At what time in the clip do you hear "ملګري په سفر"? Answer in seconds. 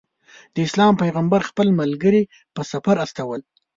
1.79-2.95